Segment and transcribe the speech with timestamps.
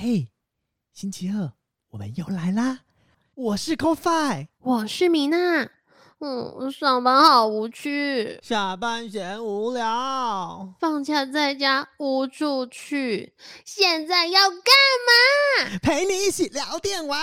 [0.00, 0.28] 嘿，
[0.92, 1.50] 星期二
[1.90, 2.82] 我们又来啦！
[3.34, 5.68] 我是 CoFi，我是米娜。
[6.20, 13.32] 嗯，上班好无趣，下班闲无聊，放假在家无处去，
[13.64, 14.60] 现在要干
[15.66, 15.78] 嘛？
[15.82, 17.18] 陪你一起聊电玩。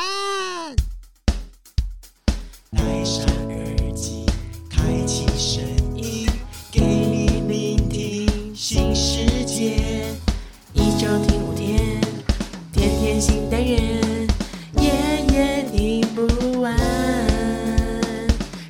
[2.72, 4.26] 戴上耳机，
[4.70, 5.64] 开启声
[5.96, 6.28] 音，
[6.74, 10.14] 给你聆听新世界。
[10.74, 11.45] 一周听
[13.16, 14.28] 天天新单元，
[14.82, 14.92] 夜
[15.32, 16.28] 夜听不
[16.60, 16.76] 完。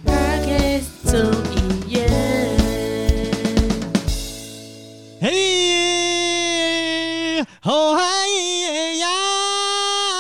[0.06, 1.20] Podcast 总
[1.52, 1.56] 一
[1.92, 2.08] 言。
[5.20, 8.04] 嘿，吼嗨
[9.00, 9.08] 呀，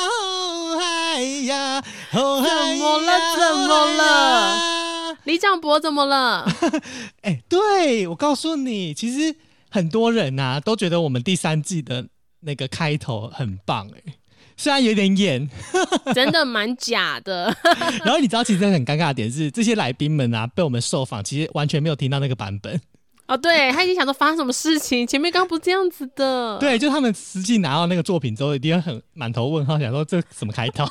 [0.09, 5.15] 吼嗨呀，吼嗨呀怎么了怎么了？
[5.25, 6.51] 李长博怎么了？
[7.21, 9.35] 哎、对我告诉你，其实
[9.69, 12.07] 很多人呐、都觉得我们第三季的
[12.41, 14.14] 那个开头很棒、哎，
[14.57, 15.49] 虽然有点演，
[16.13, 17.55] 真的蛮假的。
[18.05, 22.79] 然后你知道，其实很尴尬的点是，这些来宾们啊，被我们受访，其实完全没有听到那个版本。
[23.27, 26.59] 哦，对他已经想说发生什么事情，前面刚刚不是这样子的。
[26.59, 30.85] 对，就他们实际拿到那个作品之后，一定会很满头问号，想说这怎么开头？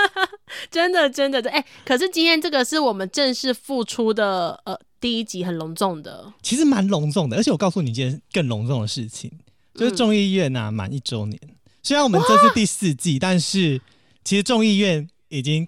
[0.70, 6.32] 真的真的，哎、可是今天这个是我们正式复出的呃第一集，很隆重的。
[6.42, 9.30] 其实蛮隆重的，而且我告诉你一件更隆重的事情，
[9.74, 11.40] 就是众议院呐、满一周年。
[11.82, 13.80] 虽然我们这是第四季，但是
[14.24, 15.66] 其实众议院已经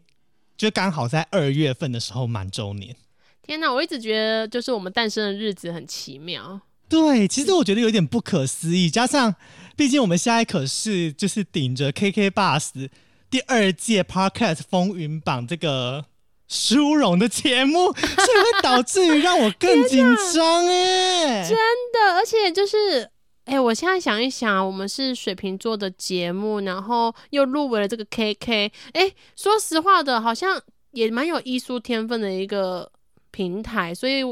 [0.57, 2.95] 就刚好在二月份的时候满周年。
[3.43, 6.61] 天哪，我一直觉得就是我们诞生的日子很奇妙。
[6.89, 9.35] 对，其实我觉得有点不可思议，加上
[9.77, 12.89] 毕竟我们现在可是就是顶着 KK Bus
[13.31, 16.05] 第二届 Podcast 风云榜这个
[16.49, 21.49] 殊荣的节目， 所以会导致于让我更紧张哎。
[21.49, 21.57] 真
[21.93, 23.09] 的，而且就是，
[23.51, 30.57] 哎、我现在想一想，我们是水瓶座的节目，然后又入围了这个 KK，哎、说实话的，好像
[30.93, 32.91] 也蛮有艺术天分的一个
[33.33, 34.23] 平台，所以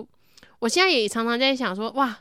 [0.60, 2.20] 我现在也常常在想说，哇。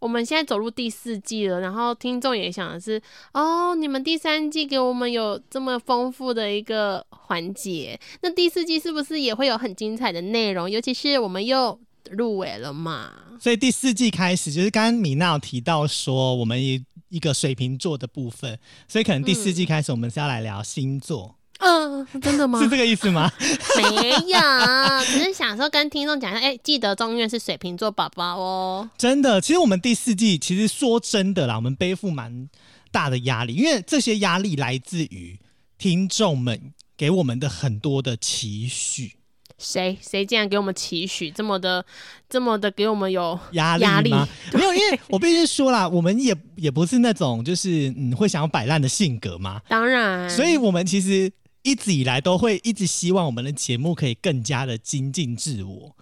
[0.00, 3.02] 我们现在走入第四季了，然后听众也想的是，
[3.34, 10.70] 哦，你们第三季给我们有这么丰富的一个环节，那第四季是不是也会有很精彩的内容？
[10.70, 11.76] 尤其是我们又
[12.10, 13.10] 入围了嘛，
[13.40, 22.60] 所以第四季开始，就是刚刚米娜有提到说，我们一一个水瓶座的部分，所以可能第四季开始，我们是要来聊星座，嗯、真的吗？
[22.62, 23.30] 是这个意思吗？
[23.76, 24.38] 没有，
[25.06, 28.90] 只是想说跟听众讲一下，哎、记得中院是水瓶座宝宝哦。
[28.98, 32.48] 真的，其实我们第四季其实说真的啦，我们背负蛮
[32.90, 35.38] 大的压力，因为这些压力来自于
[35.78, 39.17] 听众们给我们的很多的期许。
[39.58, 41.84] 谁谁竟然给我们期许这么的
[42.28, 44.26] 这么的给我们有压力压力吗？
[44.54, 51.30] 没有，因为我必须说啦，我们也也不是那种就是嗯会想要摆烂的性格嘛，当然，所以我们其实
[51.62, 55.96] 一直以来都会一直希望我们的节目可以更加的精进自我。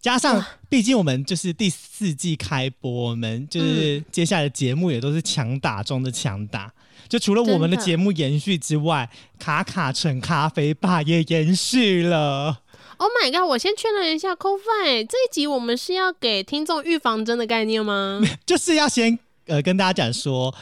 [0.00, 6.72] 加上，毕竟我们就是第四季开播，我们就是接下来的节目也都是强打中的强打。
[7.06, 12.60] 就除了我们的节目延续之外，卡卡城咖啡吧也延续了。
[13.00, 13.48] Oh my god！
[13.48, 18.20] 我先确认一下 c o f i 这一集我们是要给听众预防针的概念吗？
[18.44, 20.54] 就是要先呃跟大家讲说，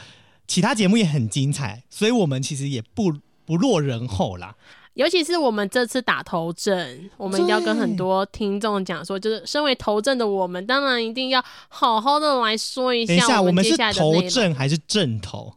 [0.47, 3.13] 其他节目也很精彩，所以我们其实也不
[3.45, 4.55] 不落人后啦。
[4.93, 14.29] 尤其是我们这次打头阵，我们一定要跟很多听众讲说，就是身为头阵的我们，当然一定要好好的来说一等一下，我们是接下来的内头。
[14.29, 15.55] 阵还是阵头？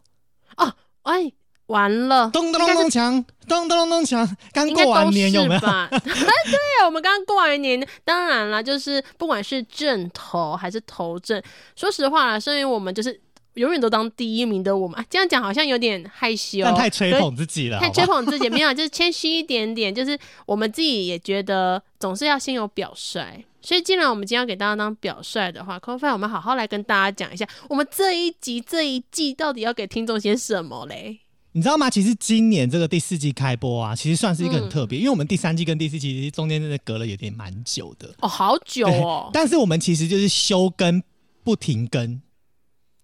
[1.04, 1.32] 哎，
[1.66, 4.28] 完了，咚咚咚咚锵，咚咚咚咚锵。
[4.52, 5.60] 刚过完年有没有？
[5.60, 5.88] 吧？
[5.92, 11.42] 对，我们刚刚过完年，当然啦，就是不管是正头还是头阵，
[11.76, 13.18] 说实话啦，身为我们就是
[13.54, 18.04] 永远都当第一名的我们，啊这样讲好像有点害羞，但太吹可捧自己了，太吹？
[18.04, 23.44] 捧自己，没有，就是谦虚一点点，就是我们自己也觉得总是要先有表率。
[23.64, 31.20] 所以，既然我们今天要给大家当表率的话 c o f i 我们好好来跟大家讲一下，我们这一集这一季到底要给听众些什么嘞？
[31.52, 31.90] 你知道吗？
[31.90, 38.14] 其实今年这个第四季开播啊，其实算是一个很特别，因为我们第三季跟第四季其实中间真的隔了有点蛮久的。
[38.20, 41.02] 哦，好久哦，但是我们其实就是休更
[41.44, 42.20] 不停更，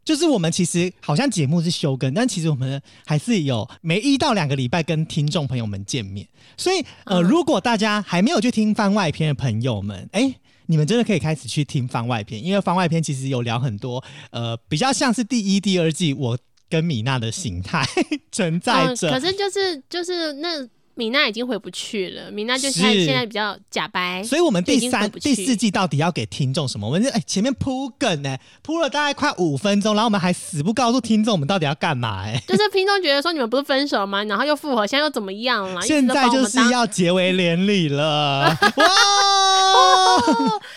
[0.04, 6.26] 就是我们其实好像节目是休更，但其实我们还是有每一到两个礼拜跟听众朋友们见面。
[6.56, 10.34] 所以呃，嗯如果大家还没有去听番外篇的朋友们，哎。
[10.70, 17.86] 你们真的可以开始去听番外篇，因为番外篇其实有聊很多，呃，比较像是第一、第二季我跟米娜的形态
[18.30, 19.10] 存在嗯，着。
[19.10, 26.88] 可是就是就是那米娜已经回不去了，米娜就是她现在比较假白，所以我们第三、第四季到底要给听众什么？
[26.88, 34.24] 我们就哎、前面铺梗呢、铺了大概快五分钟，然后我们还死不告诉听众我们到底要干嘛哎、就是听众觉得说你们不是分手吗？
[34.24, 35.80] 然后又复合，现在又怎么样了？
[35.82, 38.86] 现在就是要结为连理了， 哇！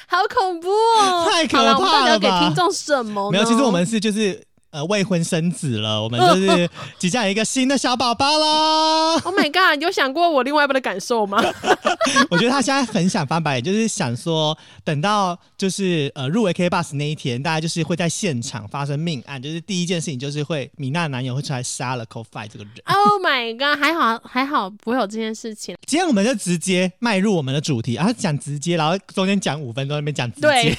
[0.08, 1.28] 好恐怖哦！
[1.32, 3.32] 太可怕了，我们到底要给听众什么呢？
[3.32, 4.40] 没有，其实我们是就是
[4.72, 9.14] 呃未婚生子了，我们就是 即将有一个新的小宝宝啦。
[9.24, 9.78] ，Oh my god！
[9.78, 11.42] 你有想过我另外一半的感受吗？
[12.32, 22.74] 我觉得他现在很想翻白眼，就是想说，等到就是呃入围 K Bus 那一天，大家就是会在现场发生命案，就是第一件事情就是会米娜的男友会出来杀了 Co Fi 这个人。
[22.86, 23.80] Oh my god！
[23.80, 25.76] 还好还好不会有这件事情。
[25.86, 30.48] 今天我们就直接迈入我们的主题啊，讲直接，然后中间讲五分钟，那边讲直接。
[30.48, 30.74] 对，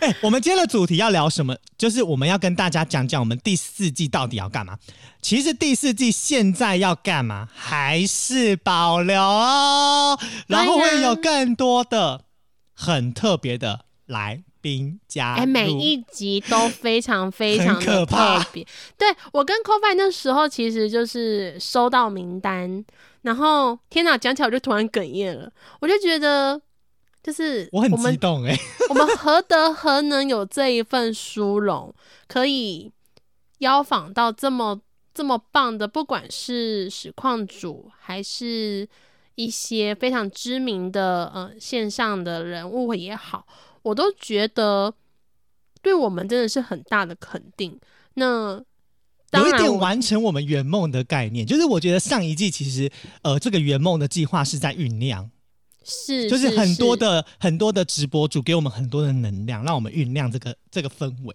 [0.00, 1.56] 哎、我们今天的主题要聊什么？
[1.78, 4.78] 就是我们要跟大家讲讲我们第四季到底要干嘛。
[5.22, 12.24] 其实第四季现在要干嘛还是保留哦，然后会有更多的
[12.74, 15.42] 很特别的来宾加入。
[15.42, 18.66] 哎、每一集都非常非常可的怕特别。
[18.96, 22.84] 对我跟 c o f i 那时候其实就是收到名单，
[23.22, 26.60] 然后天哪，讲起来我就突然哽咽了，我就觉得
[27.22, 28.56] 就是我很激动哎、
[28.88, 31.94] 我们何德何能有这一份殊荣，
[32.26, 32.90] 可以
[33.58, 34.80] 邀访到这么
[35.12, 38.88] 这么棒的，不管是实况主还是
[39.34, 43.46] 一些非常知名的呃线上的人物也好，
[43.82, 44.94] 我都觉得
[45.82, 47.78] 对我们真的是很大的肯定。
[48.14, 48.62] 那
[49.30, 52.90] 当有一点然，完成我们圆梦的概念，就是我觉得上一季其实
[53.22, 55.30] 呃这个圆梦的计划是在酝酿，
[55.90, 61.34] 是就是很多的很多的直播主给我们很多的能量，让我们酝酿这个这个氛围。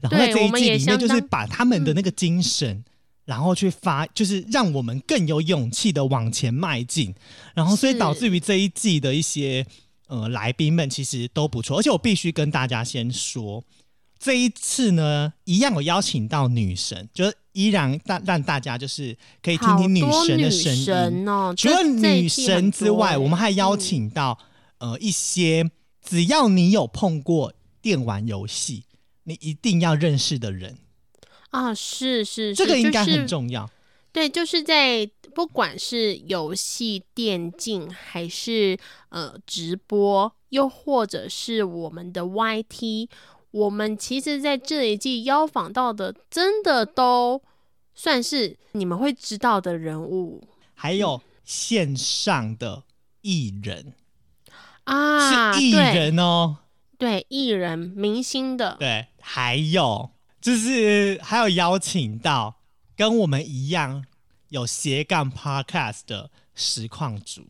[0.00, 2.82] 然后在这一季里面，就是把他们的那个精神，
[3.26, 7.14] 然后去发，就是让我们更有勇气的往前迈进。
[7.54, 9.64] 然后所以导致于这一季的一些
[10.08, 13.62] 呃来宾们其实都不错，而且我必须跟大家先说，
[14.20, 20.84] 这一次呢，一样有邀请到女神，就是依然让让大家就是可以听听女神的声音。
[20.84, 24.38] 神哦，除了女神之外，我们还邀嗯请到、
[24.78, 25.70] 呃一些
[26.02, 28.84] 只要你有碰过电玩游戏，
[29.24, 30.76] 你一定要认识的人，
[31.48, 33.70] 啊，是是是，这个应该很重要。
[34.12, 38.76] 对，就是在不管是游戏、电竞，还是
[39.08, 43.08] 呃直播，又或者是我们的 YT，
[43.50, 47.42] 我们其实在这一季邀访到的，真的都
[47.94, 50.42] 算是你们会知道的人物。
[50.74, 52.84] 还有线上的
[53.22, 53.94] 艺人，
[54.84, 56.58] 啊，是艺人哦，
[56.96, 60.10] 对艺人、明星的，对，还有
[60.40, 62.54] 就是还有邀请到
[62.96, 64.04] 跟我们一样
[64.48, 67.42] 有斜杠 Podcast 的实况组。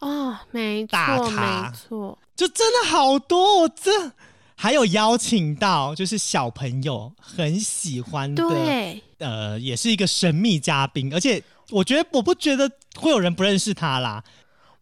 [0.00, 4.12] 啊，没大错，咖没错，就真的好多，我这
[4.60, 11.40] 还有邀请到就是小朋友很喜欢的，对，呃，也是一个神秘嘉宾，而且
[11.70, 14.24] 我觉得我不觉得会有人不认识他啦，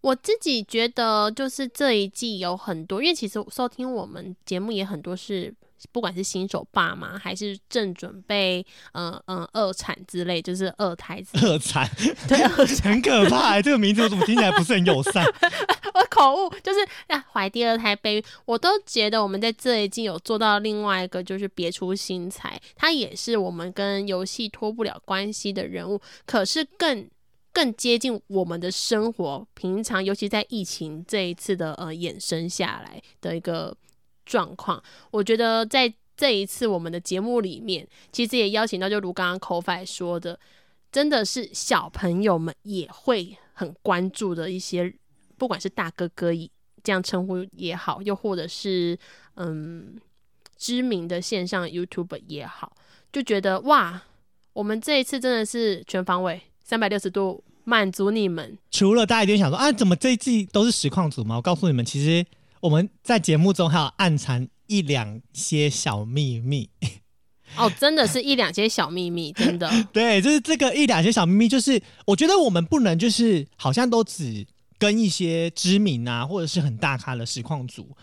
[0.00, 5.54] 我自己觉得，就是这一季有很多，因为其实收听我们节目也很多是，
[5.92, 11.88] 不管是新手爸妈，还是正准备嗯嗯二产之类，就是二胎之类， 恶惨，
[12.28, 15.24] 对， 二产很可怕、欸，这个名字我怎么听起来不是很友善？
[15.94, 27.08] 我口误，就是啊怀第二胎备孕，我都觉得我们在这一季有做到另外一个，就是别出心裁，他也是我们跟游戏脱不了关系的人物，可是更。
[27.52, 33.74] 更接近我们的生活，平常尤其在疫情这一次的呃衍生下来的一个
[34.26, 40.38] 状况，我觉得在这一次我们的节目里面，其实也邀请到，就如刚刚 c o f i 说的，
[40.90, 44.92] 真的是小朋友们也会很关注的一些，
[45.38, 46.50] 不管是大哥哥以
[46.82, 48.98] 这样称呼也好，又或者是
[49.34, 49.96] 嗯
[50.56, 52.72] 知名的线上 YouTube 也好，
[53.12, 54.02] 就觉得哇，
[54.54, 58.56] 我们这一次真的是全方位三百六十度满足你们。
[58.70, 61.36] 除了大家一定想说啊，怎么这一季都是实况组吗？
[61.36, 62.24] 我告诉你们，其实
[62.60, 66.68] 我们在节目中还有暗藏一两些小秘密。
[67.56, 69.70] 哦，真的是一两些小秘密， 真的。
[69.92, 74.46] 对，就是这个一两些小秘密，就是我觉得我们不能就是好像都只
[74.78, 77.96] 跟一些知名啊，或者是很大咖的实况组，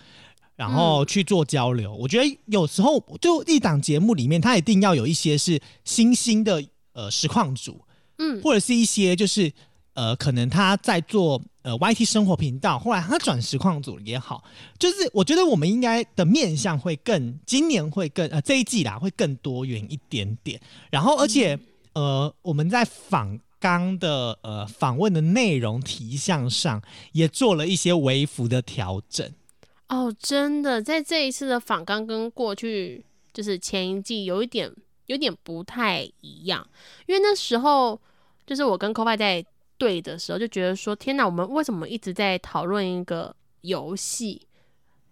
[0.55, 1.93] 然后去做交流。
[1.93, 7.85] 我觉得有时候就一档节目里面，它一定要有一些是新兴的呃实况组，
[8.17, 9.51] 嗯，或者是一些就是
[9.93, 14.43] 呃可能他在做呃 YT 生活频道，后来他转实况组也好，
[14.77, 21.57] 就是我觉得我们应该的面向会更，今年会更呃这一季啦会更多元一点点，然后而且、
[21.93, 26.81] 呃我们在访刚的呃访问的内容题向上
[27.13, 29.31] 也做了一些微幅的调整。
[29.87, 34.69] 哦，真的，在这一次的访刚跟过去就是前一季有一点
[35.05, 36.67] 有点不太一样，
[37.05, 37.99] 因为那时候
[38.45, 39.45] 就是我跟 c o f i 在
[39.83, 44.47] 对的时候，就觉得说，天哪，我们为什么一直在讨论一个游戏？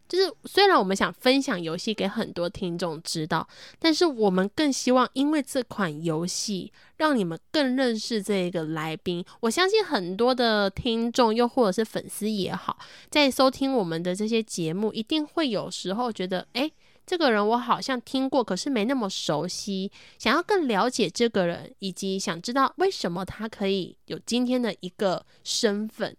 [0.08, 3.46] 就是虽然我们想分享游戏给很多听众知道，
[3.80, 9.24] 但是我们更希望因为这款游戏让你们更认识这个来宾。
[9.42, 12.78] 我相信很多的听众又或者是粉丝也好，
[13.10, 16.72] 在收听我们的这些节目，一定会有时候觉得，诶，
[17.06, 26.16] 这个人我好像听过，可是没那么熟悉，想要更了解这个人，以及想知道为什么他可以有今天的一个身份。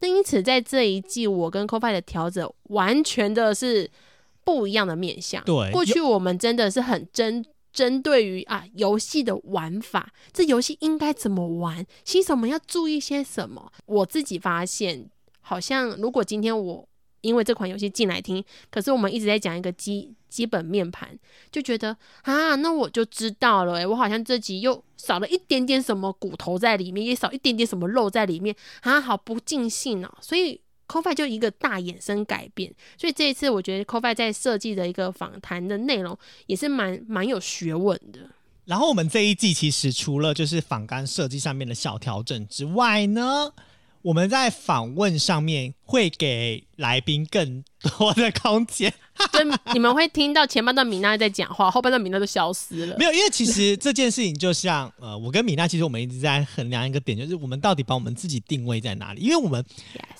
[0.00, 3.90] 那因此，在这一季，我跟 CoFi 的调整完全的是
[4.44, 5.42] 不一样的面向。
[5.44, 13.72] 对过去我们真的是很针针对于啊游戏的玩法，这游戏应该怎么玩，新手们要注意些什么。
[13.86, 15.10] 我自己发现，
[15.40, 16.88] 好像如果今天我
[17.24, 21.18] 因为这款游戏进来听，可是我们一直在讲一个基基本面盘，
[21.50, 23.86] 就觉得啊，那我就知道了、欸。
[23.86, 30.12] 我好像这集又少了一点点什么骨头在里面，也少一点点什么肉在里面啊，好不尽兴哦。
[30.20, 32.72] 所以 CoFi 就一个大衍生改变。
[32.98, 36.16] 所以这一次，我觉得 CoFi 在设计的一个访谈的内容
[36.46, 38.20] 也是蛮蛮有学问的。
[38.66, 43.52] 然后我们这一季其实除了就是访干设计上面的小调整之外呢，
[44.04, 48.92] 我们在访问上面会给来宾更多的空间。
[49.32, 53.06] 所以你们会听到前半段米娜在讲话，后半段米娜都消失了没。
[53.06, 59.22] 有，因为其实这件事情就像呃，我跟米娜其实我们一直在衡量一个点，就是我们到底把我们自己定位在哪里？
[59.22, 59.64] 因为我们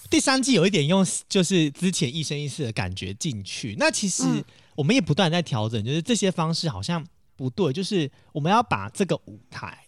[0.09, 4.45] 第三季有一点用就是之前一生一世的感觉进去，那其实嗯
[4.77, 7.05] 我们也不断在调整，就是这些方式好像
[7.37, 9.84] 不对，就是我们要把这个舞台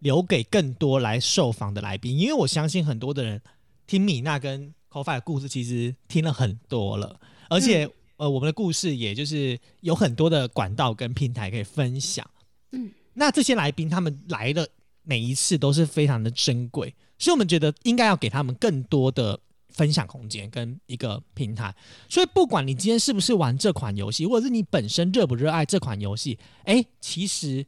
[0.00, 3.40] 留给更多来受访的来宾，因为我相信很多的人
[3.86, 12.28] 听米娜跟 c o f i 的故事，其实听了很多了，而且、呃，我们的故事也就是有很多的管道跟平台可以分享。
[12.72, 14.68] 嗯，那这些来宾他们来的
[15.02, 19.38] 每一次都是非常的珍贵，所以我们觉得应该要给他们更多的
[19.68, 21.74] 分享空间跟一个平台。
[22.08, 27.66] 所以不管你今天是不是玩这款游戏，或者是你本身热不热爱这款游戏，哎，其实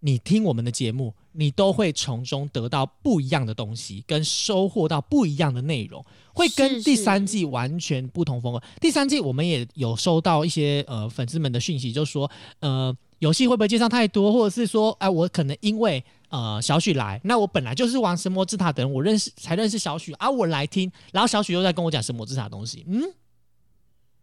[0.00, 6.04] 你听我们的节目，你都会从中得到不一样的东西，跟收获到不一样的内容，
[6.34, 8.60] 会跟第三季完全不同风格。
[8.80, 12.28] 第三季我们也有收到一些呃粉丝们的讯息，就说
[12.58, 23.02] 呃游戏会不会介绍太多，或者是说哎、我可能因为呃小许来，那我本来就是玩神魔之塔的人，我认识才认识小许啊，我来听，然后小许又在跟我讲神魔之塔的东西，嗯。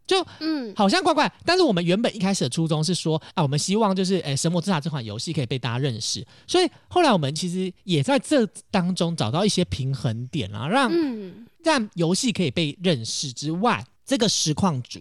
[0.06, 15.00] 就嗯，好像怪怪，但是我们原本一开始的初衷是说啊，我们希望就是诶，《神魔之塔》这款游戏可以被大家认识，所以后来我们其实也在这当中找到一些平衡点啊，让嗯，让游戏可以被认识之外，这个实况主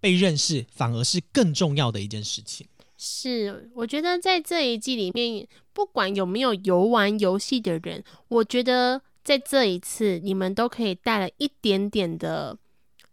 [0.00, 2.66] 被认识反而是更重要的一件事情。
[2.96, 12.56] 是，我觉得在这一季里面，不管有没有游玩游戏的人，我觉得在这一次，你们都可以带了一点点的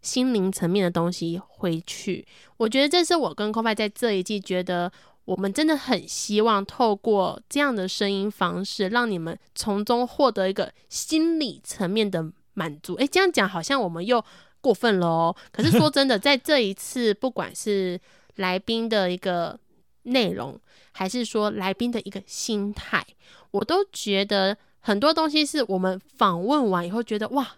[0.04, 2.24] 心灵层面的东西回去。
[2.58, 4.92] 我觉得这是我跟 c o f i 在这一季觉得。
[5.26, 12.94] 我们真的很希望透过这样的声音方式，让你们从中获得一个心理层面的满足。
[12.96, 14.22] 诶，这样讲好像我们又
[14.60, 15.36] 过分了哦。
[15.50, 17.98] 可是 说真的，在这一次，不管是
[18.36, 19.58] 来宾的一个
[20.02, 20.60] 内容，
[20.92, 23.02] 还是说来宾的一个心态，
[23.50, 27.54] 我都觉得很多东西是我们访问完以后觉得哇，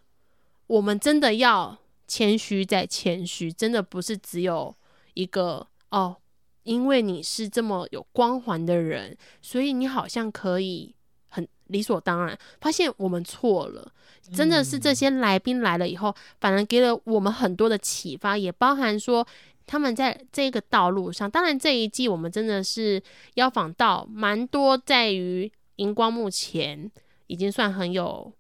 [0.69, 1.77] 我们真的要
[2.07, 4.75] 谦虚再谦虚，真的不是只有
[5.15, 6.17] 一个哦，
[6.63, 10.95] 因为你是这么有光环的人，所以你好像可以
[11.29, 12.39] 很理所当然。
[12.61, 13.93] 发现我们错了，
[14.35, 19.27] 真的是这些来宾来了以后，反而给了我们很多的启发，也包含说
[19.67, 21.31] 他们在这个道路上。
[21.31, 23.03] 当然，这一季我们真的是
[23.35, 26.91] 邀访到蛮多在于荧光幕前
[27.27, 28.33] 已经算很有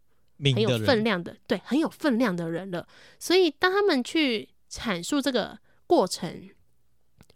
[0.42, 2.86] 很有分量的，对，很有分量的人了。
[3.18, 6.48] 所以当他们去阐述这个过程，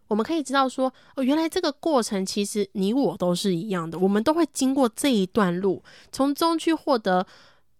[0.08, 7.26] 我们可以知道说，哦，原来这个过程其实你我都是一样的，我们都会经过这一段路，从中去获得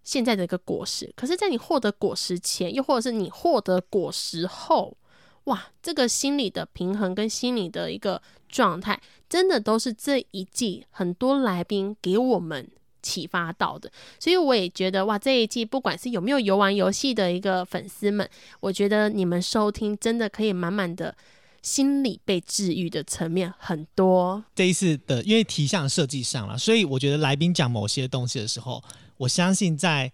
[0.02, 1.12] 现在的一个果实。
[1.16, 4.96] 可是，在你获得果实前，又或者是你获得果实后，
[5.44, 12.70] 哇，这个心理的平衡跟心理的一个状态，真的都是这一季很多来宾给我们
[13.02, 13.90] 启发到的。
[14.18, 18.28] 所以我也觉得哇，这一季不管是有没有游玩游戏的一个粉丝们，
[18.60, 21.16] 我觉得你们收听真的可以满满的
[21.62, 24.42] 心理被治愈的层面很多。
[24.54, 28.82] 这一次的，因为题项设计上了，所以我觉得来宾讲某些东西的时候，
[29.18, 30.10] 我相信在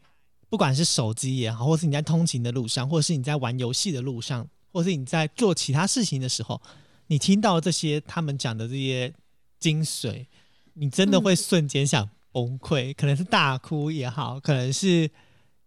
[0.48, 6.60] 不管是手机也好，或是你在通勤的路上，或是你在玩游戏的路上，或是你在做其他事情的时候，
[7.06, 9.12] 你听到这些他们讲的这些
[9.60, 10.26] 精髓，
[10.74, 15.10] 你真的会瞬间想崩溃，可能是大哭也好，可能是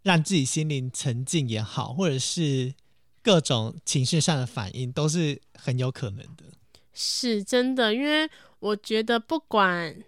[0.04, 2.72] 让自己心灵沉静也好，或者是
[3.24, 6.44] 各种情绪上的反应，都是很有可能的。
[6.94, 10.00] 是真的，因为我觉得不管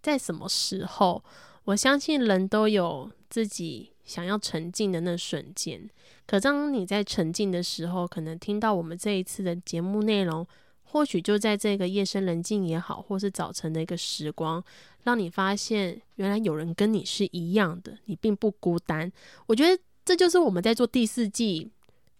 [0.00, 1.22] 在什么时候，
[1.64, 5.90] 我相信人都有自己想要沉静的那瞬间。
[6.26, 10.46] 可当你在沉静的时候，可能听到我们这一次的节目内容，
[10.82, 14.64] 或许就在这个夜深人静也好，或是早晨的一个时光，
[15.06, 19.10] 让你发现原来有人跟你是一样的，你并不孤单。
[19.46, 21.70] 我觉得这就是我们在做第四季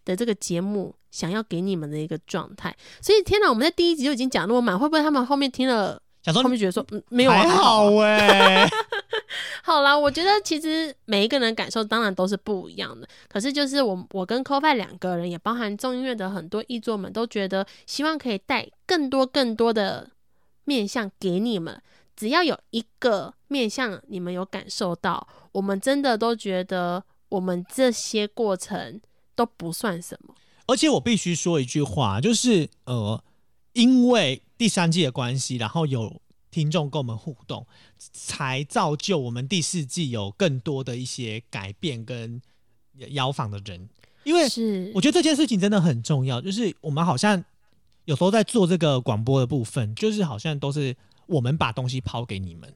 [0.05, 2.73] 的这个节目想要给你们的一个状态。
[3.01, 8.65] 所以天哪，我们在第一集就已经讲那么满，会不会他们后面听了，想说后面觉得说嗯没有啊还好哎、
[9.63, 20.09] 好啦，我觉得其实每一个人感受当然都是不一样的，可是就是我我跟 c o f i 两个人，也包含众音乐的很多译作们，都觉得希望可以带更多更多的
[20.63, 21.81] 面向给你们。
[22.17, 28.99] 只要有一个面向你们有感受到，我们真的都觉得我们这些过程
[29.35, 30.33] 都不算什么。
[30.65, 33.23] 而且我必须说一句话，就是呃，
[33.73, 36.19] 因为第三季的关系，然后有
[36.49, 37.65] 听众跟我们互动，
[37.97, 42.41] 才造就我们第四季有更多的一些改变跟
[43.11, 43.87] 邀访的人。
[44.23, 47.41] 因为是，我觉得这件事情真的很重要，就是我们好像
[48.03, 50.93] 有时候在做这个广播的部分，就是好像都是
[51.27, 52.73] 我们把东西抛给你们，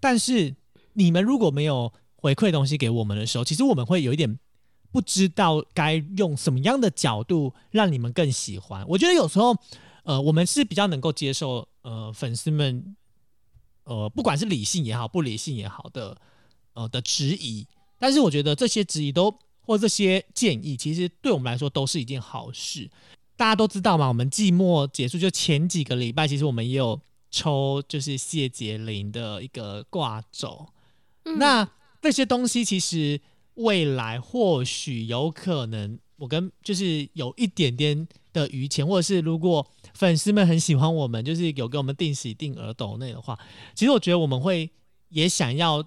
[0.00, 0.54] 但是
[0.94, 4.38] 你们如果没有回馈东西给我们的时候，其实我们会有一点
[4.92, 8.86] 不知道该用什么样的角度让你们更喜欢。
[8.88, 9.56] 我觉得有时候，
[10.04, 12.96] 呃，我们是比较能够接受，呃，粉丝们，
[13.84, 16.16] 呃，不管是理性也好，不理性也好的，
[16.74, 17.66] 呃的质疑，
[17.98, 22.90] 但是我觉得这些质疑都或这些建议，其实对我们来说都是一件好事。
[23.36, 26.98] 大家都知道嘛，我们季末结束就前几个礼拜，其实我们也有
[27.36, 30.66] 抽就是谢杰林的一个挂轴，
[31.24, 31.68] 嗯那
[32.00, 33.20] 这些东西其实
[33.54, 43.38] 未来或许有可能，我跟就是有一点点的余钱，或者是如果粉丝们很喜欢我们，就是有给我们定时定额抖内的话，
[43.74, 44.70] 其实我觉得我们会
[45.10, 45.84] 也想要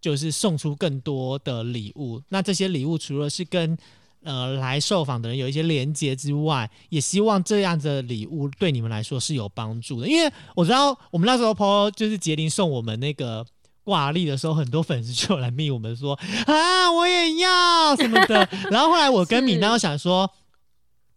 [0.00, 2.20] 就是送出更多的礼物。
[2.28, 3.78] 那这些礼物除了是跟
[4.22, 10.08] 呃来受访的人有一些连接之外，也希望这样子的礼物对你们来说是有帮助的。
[10.08, 13.46] 因为我知道我们那时候 PO 就是杰林送我们那个
[13.84, 16.14] 挂历的时候，很多粉丝就来密我们说
[16.46, 18.48] 啊我也要什么的。
[18.70, 20.30] 然后后来我跟是敏娜想说，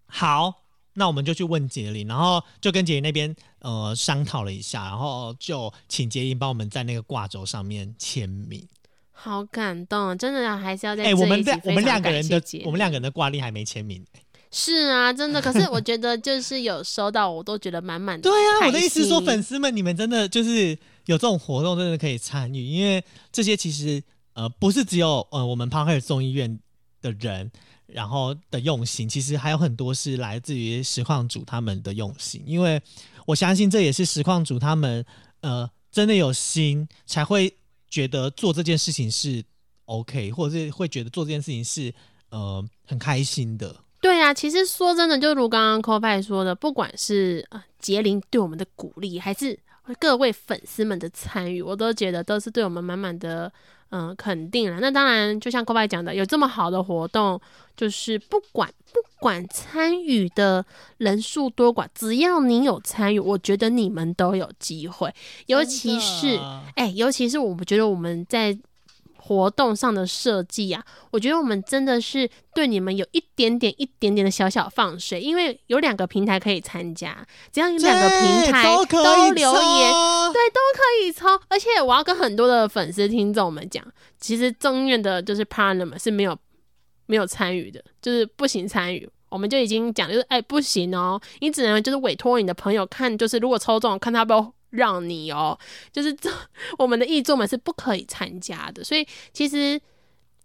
[0.08, 0.62] 好。
[0.98, 8.66] 那我们就去问杰林，然后就跟杰林那边呃商讨了一下，然后就请杰林帮我们在那个挂轴上面签名。
[9.18, 14.06] 好感动，真的还是要在哎、这我们两我们两个人的我们两个人的挂历还没签名。
[14.52, 15.42] 是啊，真的。
[15.42, 18.30] 可是我觉得就是有收到，我都觉得满满 的。
[18.30, 24.02] 对啊，我的意思是说，粉丝们，你们真的就是有这种活动，真的可以参与，因为这些其实
[24.34, 26.60] 呃不是只有呃我们 k e r 众议院
[27.02, 27.52] 的人，
[27.88, 32.82] 然后的用心，其实还有很多是来自于实况组他们的用心，因为
[33.26, 35.06] 我相信这也是实况组他们
[35.42, 37.54] 呃真的有心，才会
[37.96, 39.42] 觉得做这件事情是
[39.86, 41.94] OK，或者是会觉得做这件事情是
[42.30, 43.74] 呃很开心的。
[44.02, 49.58] 对啊，其实说真的，就如刚刚 c o f i 说的，不管是呃杰林对我们的鼓励，还是
[50.00, 53.52] 各位粉丝们的参与，我都觉得都是对我们满满的
[53.90, 54.80] 嗯、呃肯定了。
[54.80, 57.40] 那当然，就像 f i 讲的，有这么好的活动，
[57.78, 60.66] 就是不管不管参与的
[60.98, 65.14] 人数多寡，只要你有参与，我觉得你们都有机会。
[65.46, 66.40] 尤其是
[66.76, 68.58] 哎、尤其是我们觉得我们在
[69.28, 79.92] 活动上的设计啊，我觉得我们真的是对你们有一点点、一点点的小小放水，因为有两个平台可以参加，只要你两个平台都留言，
[80.32, 81.26] 对，都可以抽。
[81.50, 83.84] 而且我要跟很多的粉丝听众们讲，
[84.20, 86.38] 其实中院的就是 partner 们是没有
[87.08, 89.10] 没有参与的，就是不行参与。
[89.30, 95.58] 我们就已经讲，就是哎、不行哦，你只能就是委托你的朋友看，就是如果抽中，看他要不要让你哦。
[95.92, 96.30] 就是 这
[96.78, 99.80] 我们的译作们是不可以参加的，所以其实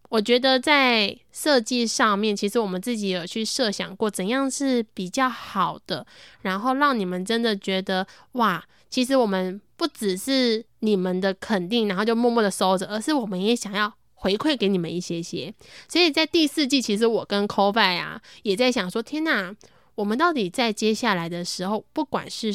[0.09, 6.07] 我觉得在设计上面，其实我们自己有去设想过怎样是比较好的，
[6.43, 13.93] 然后让你们真的觉得哇，其实我们不只是你们的肯定，然后就默默的收着，而是我们也想要。
[14.23, 15.51] 回馈给你们一些些，
[15.88, 19.51] 所以在第四季，其实我跟 c o v i 啊也在想说，天哪，
[19.95, 22.53] 我们到底在接下来的时候，不管是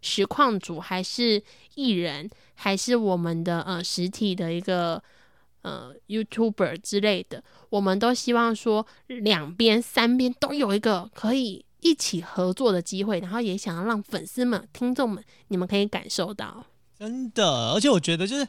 [0.00, 1.42] 实况组还是
[1.74, 5.02] 艺人，还是我们的呃实体的一个
[5.62, 16.64] 呃 YouTuber 之类的，我们都希望说两边三边都有一个可以一起合作的机会，然后也想要让粉丝们、听众们，你们可以感受到。
[16.98, 18.46] 真的，而且我觉得就是，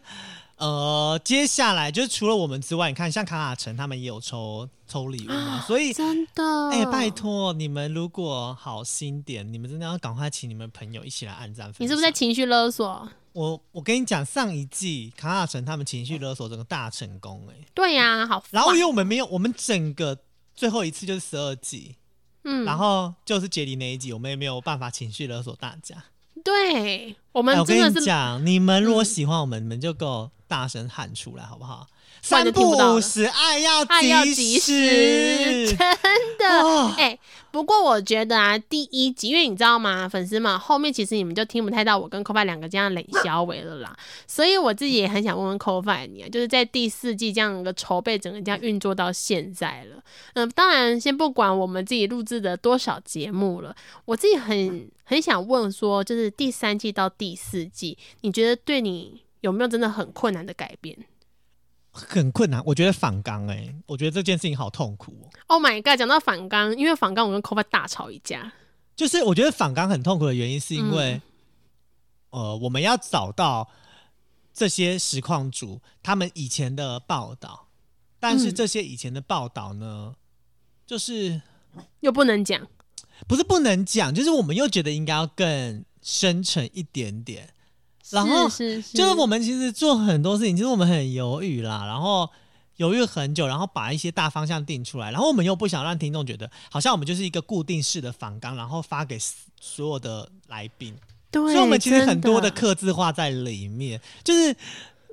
[0.58, 5.94] 呃，接下来就是除了我们之外，你看像卡卡城他们也有抽抽礼物嘛，所以。
[5.94, 11.72] 真的，哎、拜托你们，如果好心点，你们真的要赶快请你们朋友一起来按赞。
[11.78, 13.08] 你是不是在情绪勒索？
[13.34, 18.44] 我我跟你讲，上一季卡卡城他们情绪勒索整个大成功哎、对呀、好。
[18.52, 20.18] 然后因为我们没有，我们整个
[20.54, 21.96] 最后一次就是十二季，
[22.44, 26.04] 嗯，然后就是杰里那一集，我们也没有办法情绪勒索大家。
[26.44, 31.88] 对我哎，们我跟真的是你讲，你们如果嗯喜欢我们，你们就给我大声喊出来，好不好？
[32.22, 35.78] 三不五十，爱要爱要及及时，真
[36.38, 36.62] 的。
[36.62, 36.94] 哦。
[36.98, 37.18] 哎、
[37.52, 60.98] 不过我觉得啊，第一集，因为你知道吗，粉丝们后面其实你们就听不太到我跟 c o f i 两个这样冷消维了啦，所以我自己也很想问问 c o f i 你啊，就是在第四季这样的筹备，整个这样运作到现在了，嗯、当然先不管我们自己录制的多少节目了，我自己很很想问说，就是第三季到第四季，你觉得对你有没有真的很困难的改变
[61.92, 62.64] 很困难。
[62.66, 65.30] 我觉得反刚哎，我觉得这件事情好痛苦哦。
[65.48, 66.00] ？Oh my god！
[66.00, 68.54] 讲到反刚，因为反刚我跟 c o f i 大吵一架。
[68.96, 71.22] 就是我觉得反刚很痛苦的原因，是因为、
[72.30, 73.70] 呃，我们要找到
[74.54, 77.68] 这些实况主他们以前的报道，
[78.20, 80.16] 但是嗯这些以前的报道呢，
[80.86, 81.42] 就是
[82.02, 82.68] 又不能讲，
[83.28, 87.54] 不是不能讲，就是我们又觉得应该要更深沉一点点。
[88.10, 92.30] 然后就是我们其实做很多事情，其实我们很犹豫啦，然后
[92.78, 99.18] 犹豫很久，然后把一些大方向定出来，然后我们又不想让听众觉得好像我们就是一个固定式的访纲，然后发给
[99.60, 100.96] 所有的来宾，
[101.30, 104.56] 对，所以我们其实很多的刻字化在里面，就是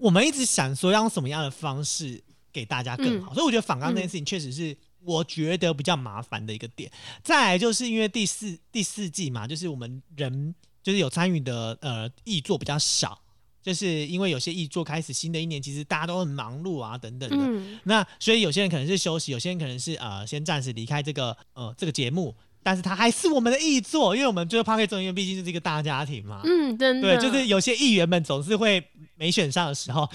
[0.00, 2.22] 我们一直想说要用什么样的方式
[2.52, 4.76] 给大家更好，所以我觉得访纲这件事情确实是。
[5.04, 6.90] 我觉得比较麻烦的一个点，
[7.22, 10.52] 再来就是因为第四第四季嘛，就是我们人
[10.88, 13.20] 就是有参与的呃译作比较少，
[13.62, 22.34] 就是因为有些译作开始新的一年，其实大家都很忙碌啊等等的，嗯，那所以有些人可能是休息，有些人可能是呃先暂时离开这个呃这个节目，
[22.68, 26.42] 但是他还是我们的译作，因为我们就是 p a r k e 为毕竟就是一个大家庭嘛。
[26.44, 30.02] 嗯，真的，对，就是有些议员们总是会没选上的时候，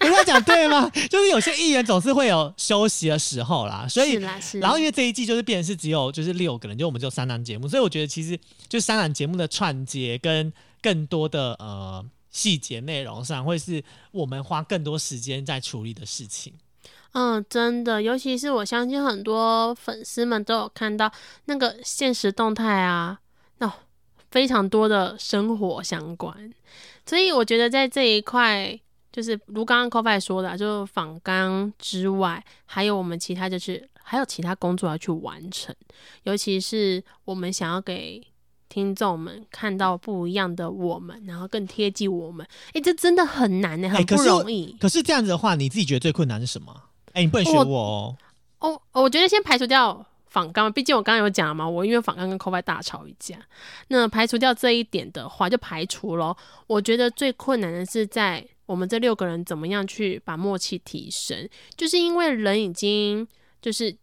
[0.00, 0.88] 我在讲对吗？
[1.10, 8.40] 就是有些议员总是会有休息的时候啦，所以是啦是，然后因为这一季就是变成是只有就是六个人，就我们只有三档节目，所以我觉得其实
[8.70, 16.54] 就三档节目的串接跟更多的呃细节内容上，会是我们花更多时间在处理的事情。
[17.18, 21.10] 嗯，真的，尤其是我相信很多粉丝们都有看到
[21.46, 23.18] 那个现实动态啊，
[23.58, 23.72] 那、
[24.30, 26.52] 非常多的生活相关，
[27.04, 28.78] 所以我觉得在这一块，
[29.10, 35.74] 就是如刚刚 c o f i 说的啊、就是访纲之外，还有我们其他就是还有其他工作要去完成，
[36.22, 38.24] 尤其是我们想要给。
[38.70, 44.76] 听众们看到不一样的我们，然后更贴近我们，诶，这真的很难呢，很不容易。
[44.78, 46.82] 可是这样子的话，你自己觉得最困难是什么？
[47.18, 47.78] 哎、你不能学我我
[48.60, 48.80] 哦。
[48.92, 53.36] 哦，我觉得先排除掉仿刚，毕竟我刚刚有讲嘛，我因为仿刚跟 f i 大吵一架。
[53.88, 56.36] 那排除掉这一点的话，就排除咯。
[56.68, 63.26] 我觉得最困难的是在我们这六个人怎么样去把默契提升，就是因为人已经
[63.60, 63.96] 就是。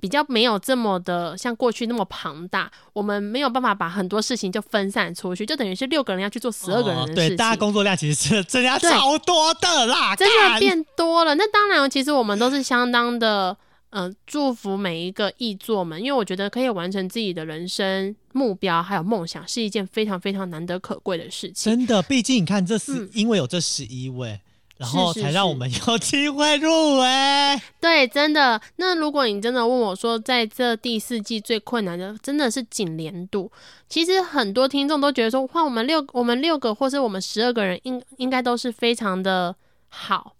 [0.00, 7.24] 比较没有这么的像过去那么庞大，我们没有办法把很多事情就分散出去，就等于是六个人要去做十二个人的事情。
[7.24, 11.34] 哦对，大家工作量其实是增加超多的啦，真的干变多了。
[11.34, 13.56] 那当然，其实我们都是相当的，
[13.90, 21.76] 呃，祝福每一个译作们，因为我觉得可以完成自己的人生目标还有梦想，是一件非常非常难得可贵的事情。
[21.76, 24.40] 真的，毕竟你看，这是嗯因为有这十一位，
[24.80, 27.60] 然后才让我们有机会入围。
[27.78, 28.58] 对，真的。
[28.76, 33.52] 那如果你真的问我说，在这第四季最困难的，真的是紧连度。
[33.90, 39.54] 其实很多听众都觉得说，换，我们六我们六个或是我们十二个人应应该都是非常的
[39.88, 40.32] 好，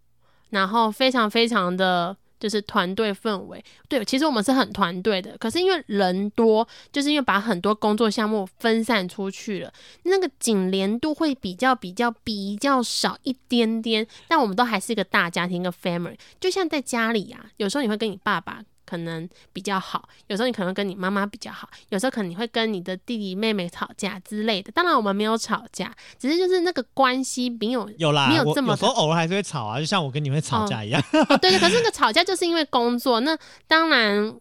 [0.48, 3.62] 然后非常非常的就是团队氛围。
[3.88, 9.72] 对，其实我们是很团队的，可是因为人多，就是因为把很多工作项目分散出去了，
[10.05, 14.05] 那个紧连度会比较比较比较少一点点。
[14.26, 16.16] 但我们都还是一个大家庭，一个 family。
[16.40, 24.72] 就像在家里啊，有时候你会跟你爸爸可能比较好，有时候你可能跟你妈妈比较好，有时候可能你会跟你的弟弟妹妹吵架之类的。
[24.72, 31.00] 当然我们没有吵架，只是就是那个关系没有有啦，没有这么有时候偶尔还是会吵啊，就像我跟你会吵架一样。
[31.29, 34.35] 哦，对对，可是那个吵架就是因为工作，那当然。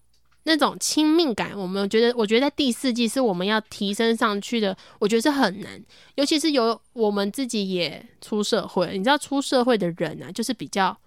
[0.43, 5.79] 那种亲密感，我们觉得，我觉得在第四季是我们要提升上去的，我觉得是很难，
[6.15, 10.97] 尤其是有我们自己也出社会，你知道出社会的人啊，就是比较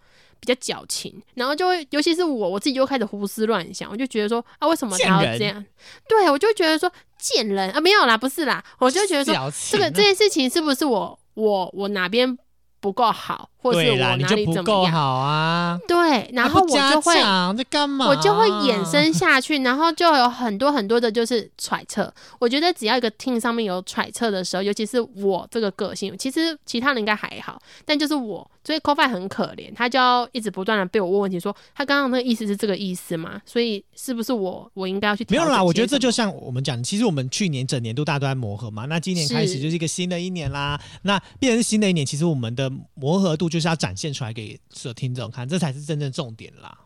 [0.44, 5.64] 比较矫情，然后就会，尤其是我，我自己就开始胡思乱想，我就觉得说啊，为什么他要这样？
[6.08, 9.32] 对，我就觉得说贱人啊，没有啦，不是啦，我就觉得说
[9.70, 12.36] 这个这件事情是不是我我我哪边
[12.80, 14.64] 不够好，或者是，我哪里怎么样？
[14.64, 17.14] 够好啊，对，然后我就会。
[17.56, 18.08] 在干嘛？
[18.08, 22.12] 我就会衍生下去，然后就有很多很多的，就是揣测。
[22.40, 33.40] 我觉得只要一个 team 上面有揣测的时候，尤其是我这个个性，其实其他人应该还好，但就是我，所以 c o f i 很可怜，他就要一直不断的被我问问题，说他刚刚那个意思是这个意思吗？
[33.44, 40.80] 所以是不是我我应该要去没有啦，我觉得这就像我们讲，其实我们去年整年度大家都在磨合嘛，那今年开始就是一个新的一年啦。
[41.02, 46.78] 那变成新的一年，其实我们的磨合度就是要展现出来给所有听众看，这才是真正重点啦。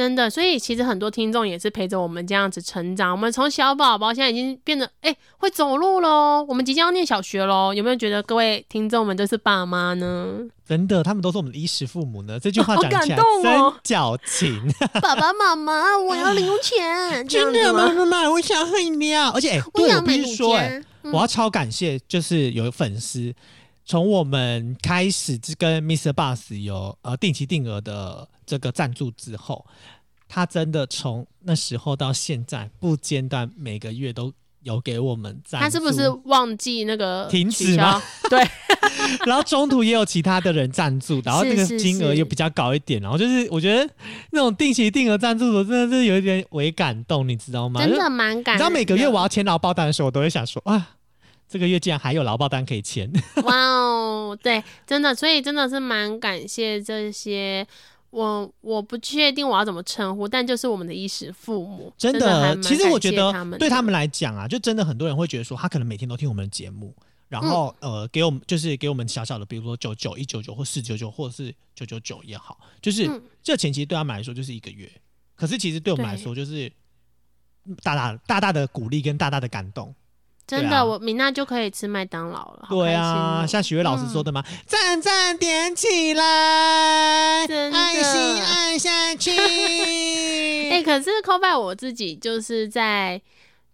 [0.00, 3.12] 真的，所以其实很多听众也是陪着我们这样子成长。
[3.12, 7.74] 我们从小宝宝现在已经变得哎、会走路喽，我们即将要念小学喽。
[7.74, 10.38] 有没有觉得各位听众们都是爸妈呢？
[10.66, 12.40] 真的，他们都是我们的衣食父母呢。
[12.40, 14.58] 这句话好讲起来真哦矫情。
[15.02, 17.92] 爸爸妈妈，我要零用钱，真的吗？
[17.94, 19.28] 妈妈，我想喝饮料。
[19.32, 20.80] 而且，对我必须说、哎、尖。
[20.80, 23.32] 嗯我要超感谢，就是有粉丝
[23.90, 26.12] 从我们开始就跟 Mr.
[26.12, 29.66] Bus 有呃定期定额的这个赞助之后，
[30.28, 35.64] 他真的从那时候到现在不间断，每个月都有给我们赞助。
[35.64, 38.00] 他是不是忘记那个停止吗？
[38.30, 38.38] 对，
[39.26, 43.92] 然后中途也有其他的人赞助，然后那个金额又比较高一点，然后就是我觉得
[44.30, 47.84] 那种定期定额赞助的，真的是有一点微感动，你知道吗？
[47.84, 48.54] 真的蛮感。
[48.54, 50.90] 你知道每个月我要签劳保单的时候，我都会想说啊，
[51.50, 53.12] 这个月竟然还有劳保单可以签。
[53.42, 57.66] 哇哦，对，真的，所以真的是蛮感谢这些。
[58.10, 66.92] 我我不确定我要怎么称呼，但就是我们的衣食父母，真的其实我觉得对他们来讲啊，就真的很多人会觉得说，他可能每天都听我们的节目，
[67.28, 74.90] 然后、嗯呃，给我们就是给我们小小的，比如说九九、一九九或四九九，或者是九九九也好，就是、嗯这钱其实对他们来说就是一个月，
[75.36, 76.68] 可是其实对我们来说就是
[77.84, 79.94] 大大大大的鼓励跟大大的感动。
[80.50, 82.66] 真的，啊我米娜就可以吃麦当劳了。
[82.68, 89.30] 好对啊，哦像许巍老师说的嘛，赞赞点起来，爱心按下去。
[90.70, 93.22] 哎、 可是 c o b a 我自己就是在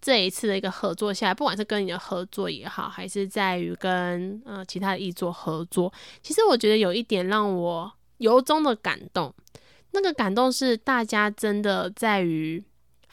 [0.03, 5.91] 这一次的一个合作下，不管是跟你的合作也好，还是在于跟呃其他的译作合作，
[6.23, 9.33] 其实我觉得有一点让我由衷的感动。
[9.93, 12.63] 那个感动是大家真的在于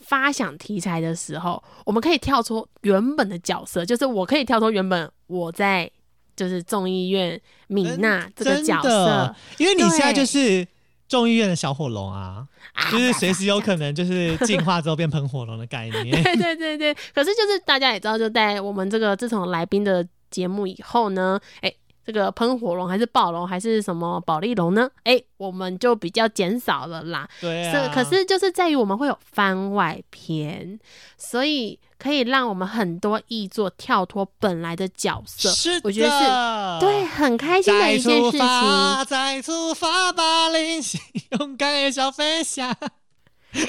[0.05, 5.89] 发想题材的时候，我们可以跳出原本的角色，就是我可以跳出原本我在
[6.35, 10.67] 就是众议院米娜这个角色，，因为你现在就是
[11.07, 16.11] 众议院的小火龙啊，啊就是随时有可能就是进化之后变喷火龙的概念。
[16.23, 21.71] 对对对对，可是就是大家也知道，就在我们这个自从来宾的节目以后呢，哎，
[22.05, 24.89] 这个喷火龙还是暴龙还是什么保利龙呢？
[25.03, 27.27] 哎，我们就比较减少了啦。
[27.39, 30.79] 是，对啊，可是就是在于我们会有番外篇，
[31.17, 38.39] 所以可以让我们很多译作跳脱本来的角色，是的，我觉得是对，很开心的一件事情。
[38.39, 40.99] 发，再出发吧，灵性
[41.39, 42.75] 勇敢的小飞侠。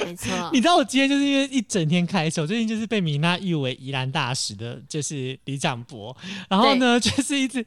[0.03, 6.17] 没错你，知道我今天就是因为一整天开手，最近就是被米娜誉为宜兰大使的，就是李长博。
[6.49, 7.63] 然后呢，就是一直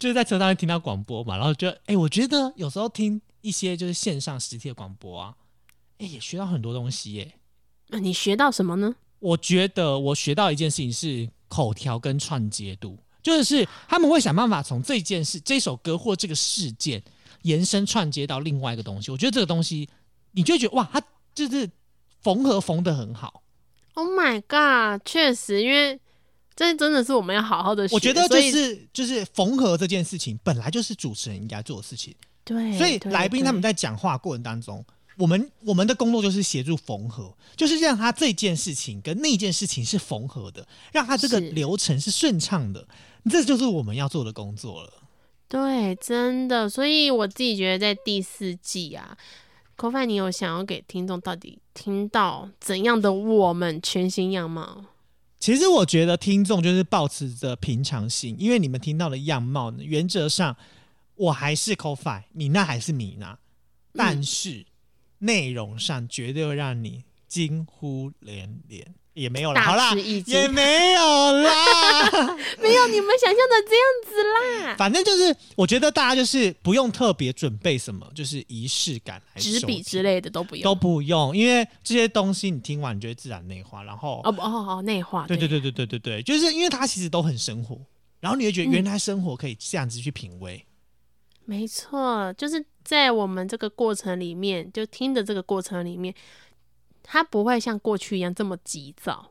[0.00, 5.34] 就是在车上听到广播嘛，然后就哎、我觉得有时候听一些就是线上实体的广播啊，
[5.98, 7.34] 哎、也学到很多东西耶。
[7.88, 8.96] 那你学到什么呢？
[9.18, 17.02] 我觉得我学到一件事情是口条跟串接度，就是他们会想办法从这件事、这首歌或这个事件
[17.42, 19.10] 延伸串接到另外一个东西。
[19.10, 19.86] 我觉得这个东西，
[20.32, 21.02] 你就会觉得哇，它
[21.34, 21.70] 就是
[22.22, 23.42] 缝合缝的很好。
[23.92, 25.02] Oh my god！
[25.04, 26.00] 确实，因为
[26.56, 27.94] 这真的是我们要好好的学。
[27.94, 32.14] 我觉得就是就是缝合这件事情，本来就是主持人应该做的事情。
[32.44, 34.84] 对，所以来宾他们在讲话过程当中，
[35.16, 42.86] 我们我们的工作就是协助缝合，就是让他这件事情跟那件事情是缝合的，让他这个流程是顺畅的，
[43.30, 44.92] 这就是我们要做的工作了。
[45.48, 49.16] 对，真的，所以我自己觉得在第四季啊
[49.76, 54.84] c o f 你有想要给听众到底听到怎样的我们全新样貌？
[55.40, 60.54] 其实我觉得听众就是保持着平常心，因为你们听到的样貌呢，原则上
[61.16, 63.38] 我还是 c o f i 米娜还是米娜，
[63.94, 64.66] 但是
[65.18, 68.94] 内容上绝对会让你惊呼连连。
[69.14, 72.36] 也没有啦，好啦也没有啦。
[72.62, 74.74] 没有你们想象的这样子啦。
[74.76, 87.78] 反正就是，我觉得大家就是不用特别准备什么，就是仪式感来纸笔之类的都不用，都不用，因为这些东西你听完你就会自然内化，然后哦不哦哦内化，对对对对对对对，就是因为它其实都很生活，
[88.20, 90.64] 然后你会觉得原来生活可以这样子去品味。
[91.46, 96.14] 没错，就是在我们这个过程里面，就听的这个过程里面，
[97.02, 99.30] 它不会像过去一样这么急躁，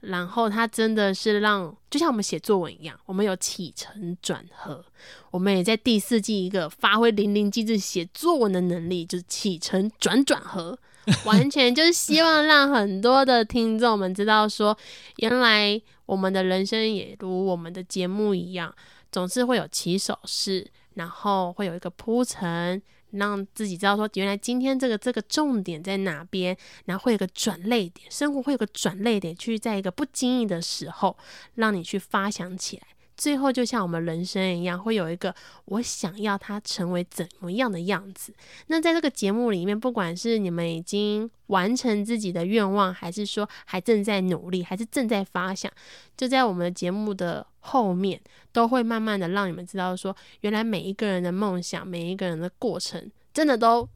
[0.00, 4.84] 然后它真的是让，就像我们写作文一样，我们有起承转合，
[5.30, 10.76] 我们也在第四季一个发挥淋漓尽致写作文的能力，就是起承转转合，
[11.24, 14.76] 完全就是希望让很多的听众们知道说，
[15.16, 18.74] 原来我们的人生也如我们的节目一样，
[19.12, 31.16] 总是会有起手式，然后会有一个铺陈，让自己知道说，原来今天这个这个重点在哪边，然后会有个转泪点，生活会有个转泪点，去在一个不经意的时候，
[31.54, 32.82] 让你去发想起来。
[33.14, 35.32] 最后就像我们人生一样，会有一个
[35.66, 38.34] 我想要它成为怎么样的样子。
[38.68, 45.70] 那在这个节目里面，不管是你们已经完成自己的愿望，还是说还正在努力，还是正在发想，
[46.16, 48.20] 就在我们的节目的后面，
[48.52, 53.88] 都会慢慢的让你们知道说，原来每一个人的梦想，每一个人的过程，真的都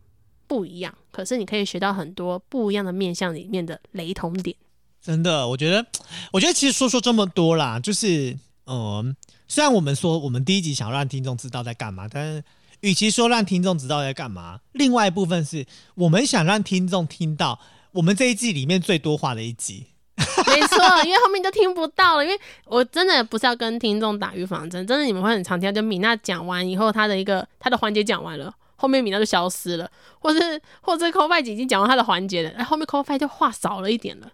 [0.46, 0.96] 不一样。
[1.11, 4.57] 可是你可以学到很多不一样的面向里面的雷同点。
[5.02, 5.85] 真的，我觉得，
[6.33, 9.14] 我觉得其实说说这么多啦，就是，嗯，
[9.48, 12.44] 虽然我们说我们第一集想让听众知道在干嘛，但是
[12.81, 17.59] 与其说让听众知道在干嘛，另外一部分是我们想让听众听到
[17.92, 19.87] 我们这一季里面最多话的一集。
[20.46, 22.24] 没错，因为后面就听不到了。
[22.24, 34.33] 因为我真的不是要跟听众打预防针，真的你们会很常听到，就米娜讲完以后，她的一个她的环节讲完了，后面米娜就消失了，或是 或者 c o f i 已经讲完她的环节了，哎，后面 c o f i 就话少了一点了。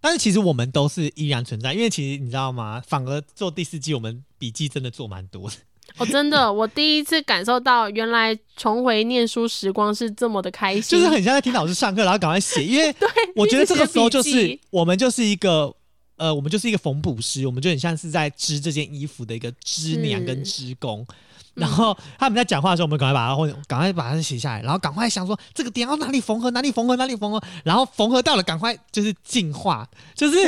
[0.00, 2.82] 但是其实我们都是依然存在，因为其实你知道吗？
[2.86, 5.56] 反而做第四季，我们笔记真的做蛮多的。
[5.98, 12.94] 哦，真的，我第一次感受到原来重回念书时光是这么的开心，就是很像在听老师上课，然后赶快写，因为
[13.36, 15.74] 我觉得这个时候就是我们就是一个
[16.16, 21.06] 呃，我们就是一个缝补师，我们就很像是在织这件衣服的一个织娘跟织工。
[21.54, 30.38] 然后他们在讲话的时候，我们赶快把它或赶快把它写下来，然后赶快想说这个点要哪里缝合，哪里缝合，哪里缝合，然后缝合到了，赶快就是进化，就是，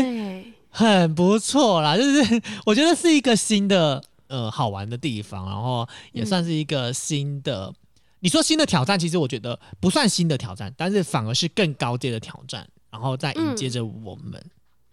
[0.70, 1.94] 很不错啦。
[1.94, 7.73] 就是我觉得是一个新的呃好玩的地方，然后也算是一个新的。
[8.21, 14.43] 你说新的挑战，其实我觉得不算新的挑战，但是反而是更高阶的挑战，然后再迎接着我们。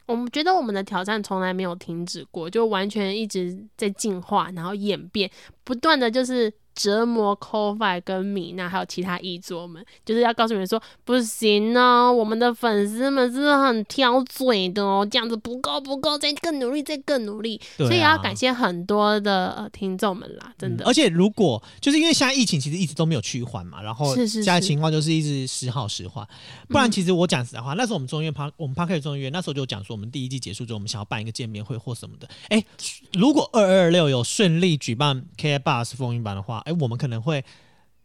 [0.06, 5.32] 我们觉得我们的挑战从来没有停止过，就完全一直在进化，然后演变，
[5.64, 20.86] 不断的就是折磨 c o f i 跟米娜还有其他译作们，就是要告诉你们说，不行哦，我们的粉丝们是很挑嘴的哦，这样子不够不够，再更努力，再更努力，所以也要感谢很多的呃听众们啦，真的。
[20.86, 26.28] 而且如果就是因为现在疫情其实一直都没有趋缓嘛，然后是是是现在情况就是一直时好时坏，
[26.68, 32.28] 不然其实我讲实在话，那时候我们中医院趴我们 r k 中医院那时候就讲说，我们第一季结束之后，我们想要办一个见面会或什么的。
[32.50, 32.64] 哎，
[33.14, 37.44] 如果二二六有顺利举办 K Bus 风云版的话，哎，我们可能会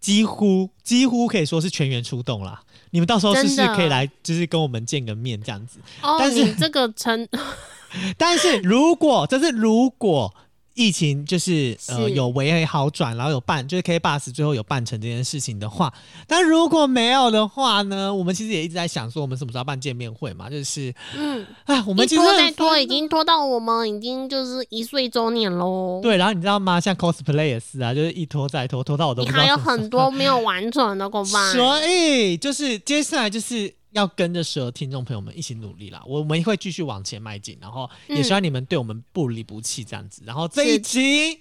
[0.00, 2.62] 几乎几乎可以说是全员出动啦。
[2.90, 5.81] 你们到时候是不是可以来，就是跟我们见个面这样子？
[6.02, 7.29] 哦，但是这个成
[8.16, 10.35] 但是如果这是如果
[10.77, 15.93] 疫情就是呃是有微微好转，然后有办就是 K Bus 最后有办成这件事情的话，
[16.29, 20.51] 但如果没有的话呢，我们其实也一直在想说，我们什么时候办见面会嘛？
[20.51, 26.01] 就是嗯，哎，我们一其实拖再拖，已经拖到我们已经就是一岁周年喽。
[26.03, 26.79] 对，然后你知道吗？
[26.79, 31.53] 像 cosplay 也是啊，就是一拖再拖，拖到我都你还有不知道什么时候很多没有完成的，够吧？
[31.57, 40.22] 所以就是接下来就是要跟着所有听众朋友们一起努力啦，我们会继续往前迈进，然后也希望你们对我们不离不弃这样子。
[40.26, 41.38] 然后这一是集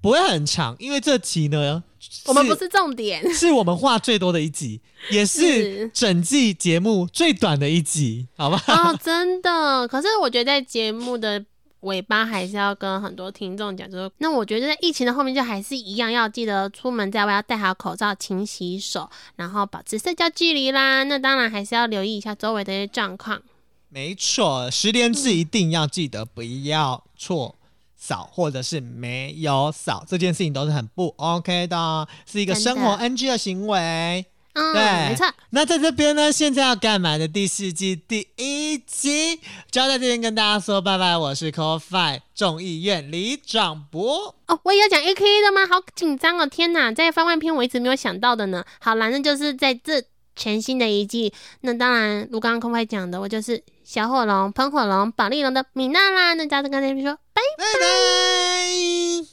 [0.00, 1.82] 不会很长，因为这集呢，
[2.26, 8.62] 我们不是重点， 是我们话最多的一集，也是是整季节目最短的一集，好吧？
[8.68, 9.86] 哦，真的。
[9.88, 11.44] 可是我觉得在节目的
[11.80, 21.02] 尾巴还是要跟很多听众讲，就是那我觉得在疫情的后面就还是一样，要记得出门在外要戴好口罩、勤洗手，然后保持社交距离啦。
[21.04, 23.40] 那当然还是要留意一下周围的一些状况。
[23.88, 27.56] 没错，十连制一定要记得不要错
[27.96, 34.24] 扫，或者是没有扫，这件事情都是很不 OK 的，是一个生活 NG 的行为。
[34.54, 35.26] 嗯，对没错。
[35.50, 41.16] 那在这边呢，现在要干嘛的第四季第一集就要在这边跟大家说拜拜。
[41.16, 44.34] 我是 CoFi 众议院李长博。
[44.46, 45.66] 哦，我也要讲 A K A 的吗？
[45.66, 46.46] 好紧张哦！
[46.46, 48.64] 天哪，在番外篇我一直没有想到的呢。
[48.80, 50.02] 好啦，那就是在这
[50.34, 51.32] 全新的一季。
[51.60, 56.34] 那当然，如刚刚空快讲的，我就是小火龙、喷火龙、宝丽龙的米娜啦。
[56.34, 59.30] 那大家子跟大家说拜拜拜。